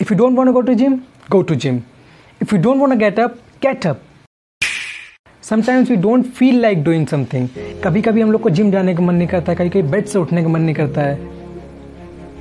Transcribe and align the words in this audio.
If 0.00 0.10
you 0.10 0.16
don't 0.16 0.34
want 0.34 0.48
to 0.48 0.52
go 0.52 0.62
to 0.62 0.74
gym, 0.74 0.94
go 1.30 1.42
to 1.42 1.56
gym. 1.56 1.84
If 2.40 2.52
you 2.52 2.58
don't 2.58 2.80
want 2.80 2.92
to 2.92 2.98
get 2.98 3.18
up, 3.18 3.36
get 3.60 3.86
up. 3.86 4.08
Sometimes 5.42 5.90
we 5.90 5.96
don't 5.96 6.26
feel 6.34 6.60
like 6.60 6.82
doing 6.84 7.06
something 7.06 7.48
कभी 7.84 8.00
कभी 8.02 8.20
हम 8.20 8.32
लोग 8.32 8.40
को 8.42 8.50
gym 8.50 8.70
जाने 8.70 8.94
का 8.94 9.02
मन 9.02 9.14
नहीं 9.14 9.28
करता 9.28 9.54
कभी 9.54 9.68
कभी 9.68 9.82
बेड 9.90 10.06
से 10.06 10.18
उठने 10.18 10.42
का 10.42 10.48
मन 10.48 10.60
नहीं 10.62 10.74
करता 10.74 11.02
है 11.02 11.16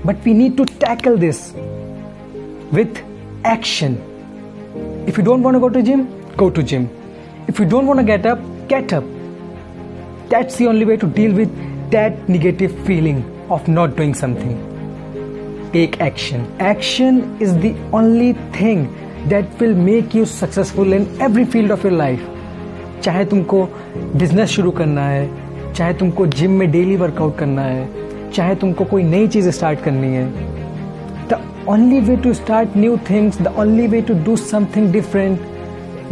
but 0.06 0.26
we 0.26 0.34
need 0.34 0.56
to 0.58 0.64
tackle 0.82 1.18
this 1.20 1.40
with 2.74 3.02
action 3.54 3.98
if 5.10 5.20
you 5.20 5.26
don't 5.26 5.44
want 5.46 5.58
go 5.62 5.70
to 5.70 5.82
gym 5.82 6.06
go 6.40 6.50
to 6.50 6.62
gym 6.74 6.88
if 7.50 7.60
you 7.62 7.68
don't 7.70 7.88
want 7.88 8.06
get 8.08 8.28
up 8.28 8.46
get 8.70 8.94
up 8.94 9.10
that's 10.32 10.62
the 10.62 10.68
only 10.68 10.86
way 10.86 10.98
to 10.98 11.08
deal 11.16 11.34
with 11.36 11.58
that 11.92 12.30
negative 12.30 12.84
feeling 12.88 13.24
of 13.52 13.70
not 13.70 13.98
doing 13.98 14.14
something 14.16 14.75
take 15.73 16.01
action. 16.01 16.47
Action 16.61 17.21
is 17.41 17.55
the 17.59 17.75
only 17.93 18.33
thing 18.57 18.89
that 19.29 19.61
will 19.61 19.75
make 19.75 20.15
you 20.15 20.25
successful 20.27 20.93
in 20.93 21.07
every 21.21 21.45
field 21.45 21.71
of 21.71 21.85
your 21.85 21.93
life. 21.93 22.25
चाहे 23.03 23.25
तुमको 23.25 23.65
business 24.17 24.51
शुरू 24.51 24.71
करना 24.81 25.09
है, 25.09 25.29
चाहे 25.75 25.95
तुमको 25.95 26.27
gym 26.27 26.51
में 26.59 26.71
daily 26.71 26.97
workout 26.97 27.37
करना 27.39 27.63
है, 27.63 27.89
चाहे 28.33 28.55
तुमको 28.63 28.85
कोई 28.85 29.03
नई 29.03 29.29
चीज़ 29.29 29.49
स्टार्ट 29.59 29.81
करनी 29.85 30.15
है 30.15 30.25
the 31.31 31.41
only 31.69 32.01
way 32.09 32.17
to 32.25 32.33
start 32.35 32.77
new 32.77 32.97
things 33.11 33.41
the 33.43 33.55
only 33.59 33.87
way 33.87 34.01
to 34.09 34.15
do 34.25 34.37
something 34.37 34.93
different 34.93 35.41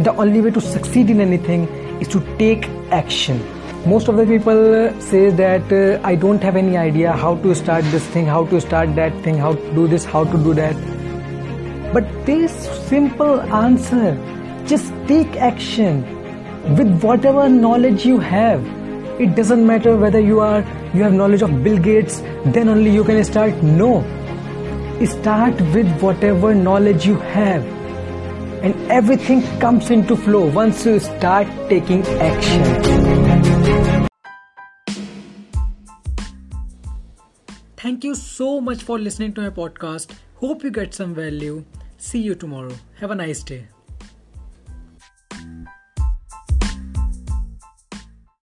the 0.01 0.15
only 0.19 0.41
way 0.41 0.51
to 0.51 0.59
succeed 0.59 1.09
in 1.09 1.21
anything 1.21 1.67
is 2.01 2.11
to 2.13 2.19
take 2.39 2.65
action 2.93 3.39
most 3.87 4.07
of 4.07 4.17
the 4.17 4.25
people 4.25 4.59
say 4.99 5.29
that 5.29 5.71
uh, 5.71 6.09
i 6.09 6.15
don't 6.15 6.41
have 6.41 6.55
any 6.55 6.75
idea 6.75 7.11
how 7.23 7.35
to 7.41 7.53
start 7.53 7.83
this 7.95 8.05
thing 8.13 8.25
how 8.25 8.43
to 8.53 8.59
start 8.59 8.95
that 8.95 9.17
thing 9.25 9.37
how 9.37 9.53
to 9.53 9.73
do 9.75 9.87
this 9.87 10.03
how 10.03 10.23
to 10.23 10.37
do 10.45 10.53
that. 10.55 10.75
But 11.93 12.07
this 12.25 12.51
simple 12.87 13.41
answer 13.57 14.15
just 14.65 14.91
take 15.07 15.35
action 15.35 16.01
with 16.75 17.03
whatever 17.03 17.47
knowledge 17.47 18.05
you 18.05 18.17
have. 18.17 18.65
It 19.21 19.35
doesn't 19.35 19.65
matter 19.65 19.95
whether 19.95 20.19
you 20.19 20.39
are 20.39 20.59
you 20.95 21.03
have 21.03 21.13
knowledge 21.13 21.43
of 21.43 21.63
bill 21.63 21.77
gates 21.77 22.21
then 22.57 22.69
only 22.69 22.89
you 22.89 23.03
can 23.03 23.23
start. 23.23 23.63
No. 23.63 24.01
Start 25.05 25.61
with 25.77 26.01
whatever 26.01 26.55
knowledge 26.55 27.05
you 27.05 27.15
have. 27.37 27.63
And 28.63 28.91
everything 28.91 29.43
comes 29.59 29.91
into 29.91 30.17
flow 30.17 30.47
once 30.47 30.85
you 30.85 30.99
start 30.99 31.47
taking 31.69 32.05
action 32.31 33.44
thank 37.85 38.03
you 38.03 38.15
so 38.15 38.59
much 38.59 38.81
for 38.81 38.97
listening 38.97 39.31
to 39.31 39.41
my 39.41 39.49
podcast. 39.57 40.15
Hope 40.37 40.63
you 40.63 40.71
get 40.71 40.95
some 40.95 41.13
value. 41.13 41.63
See 41.97 42.19
you 42.19 42.33
tomorrow. 42.33 42.73
Have 42.99 43.11
a 43.11 43.15
nice 43.15 43.43
day 43.43 43.67